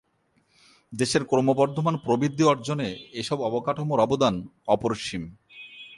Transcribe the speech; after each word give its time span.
দেশের 0.93 1.23
ক্রমবর্ধমান 1.25 1.95
প্রবৃদ্ধি 2.05 2.43
অর্জনে 2.43 2.89
এসব 3.13 3.37
অবকাঠামোর 3.41 3.99
অবদান 3.99 4.35
অপরিসীম। 4.67 5.23